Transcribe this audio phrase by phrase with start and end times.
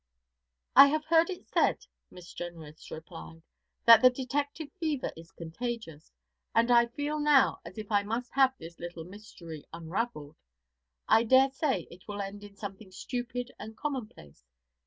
[0.75, 3.43] 'I have heard it said,' Miss Jenrys replied,
[3.85, 6.11] 'that the detective fever is contagious,
[6.55, 10.37] and I feel now as if I must have this little mystery unravelled.
[11.07, 14.43] I dare say it will end in something stupid and commonplace.